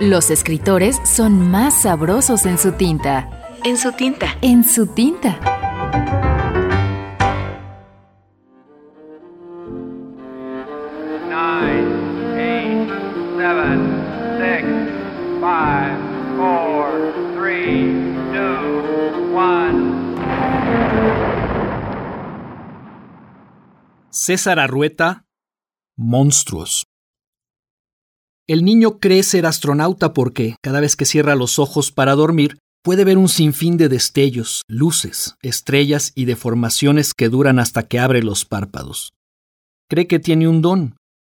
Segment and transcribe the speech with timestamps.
[0.00, 3.28] los escritores son más sabrosos en su tinta.
[3.64, 4.36] En su tinta.
[4.40, 5.38] En su tinta.
[11.28, 11.86] nine,
[12.40, 12.88] eight,
[13.36, 13.78] seven,
[14.40, 14.64] six,
[15.38, 15.98] five,
[16.36, 17.92] four, three,
[18.32, 20.00] two, one.
[24.10, 25.24] César Arrueta,
[25.96, 26.89] Monstruos.
[28.50, 33.04] El niño cree ser astronauta porque, cada vez que cierra los ojos para dormir, puede
[33.04, 38.44] ver un sinfín de destellos, luces, estrellas y deformaciones que duran hasta que abre los
[38.44, 39.12] párpados.
[39.88, 40.96] Cree que tiene un don,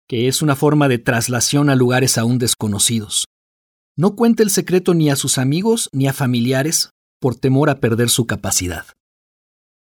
[0.08, 3.26] que es una forma de traslación a lugares aún desconocidos.
[3.98, 8.10] No cuenta el secreto ni a sus amigos ni a familiares por temor a perder
[8.10, 8.86] su capacidad.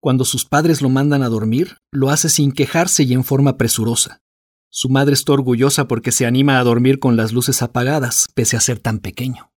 [0.02, 4.20] Cuando sus padres lo mandan a dormir, lo hace sin quejarse y en forma presurosa.
[4.74, 8.62] Su madre está orgullosa porque se anima a dormir con las luces apagadas, pese a
[8.62, 9.52] ser tan pequeño.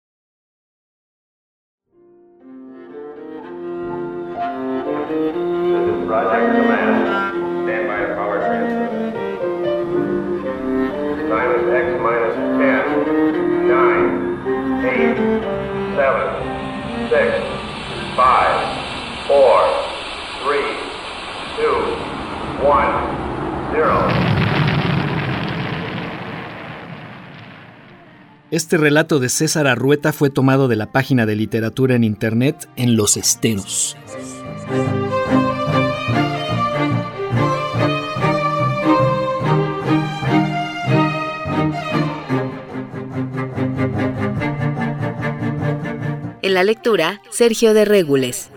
[28.54, 32.96] Este relato de César Arrueta fue tomado de la página de literatura en Internet en
[32.96, 33.97] Los Esteros.
[46.44, 48.52] En la lectura, Sergio de Régules.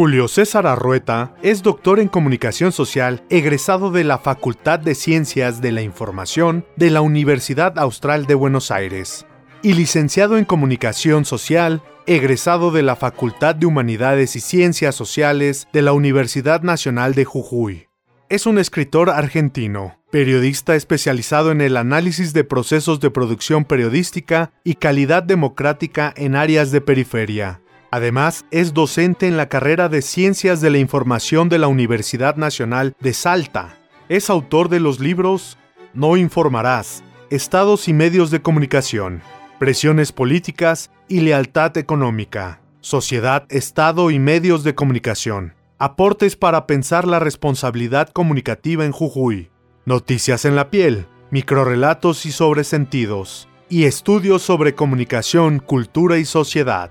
[0.00, 5.72] Julio César Arrueta es doctor en comunicación social, egresado de la Facultad de Ciencias de
[5.72, 9.26] la Información de la Universidad Austral de Buenos Aires,
[9.60, 15.82] y licenciado en comunicación social, egresado de la Facultad de Humanidades y Ciencias Sociales de
[15.82, 17.88] la Universidad Nacional de Jujuy.
[18.30, 24.76] Es un escritor argentino, periodista especializado en el análisis de procesos de producción periodística y
[24.76, 27.60] calidad democrática en áreas de periferia.
[27.90, 32.94] Además, es docente en la carrera de Ciencias de la Información de la Universidad Nacional
[33.00, 33.76] de Salta.
[34.08, 35.58] Es autor de los libros
[35.92, 39.22] No informarás, Estados y medios de comunicación,
[39.58, 45.54] Presiones políticas y lealtad económica, Sociedad, Estado y medios de comunicación.
[45.78, 49.50] Aportes para pensar la responsabilidad comunicativa en Jujuy.
[49.84, 53.48] Noticias en la piel, microrelatos y sobresentidos.
[53.68, 56.90] Y estudios sobre comunicación, cultura y sociedad.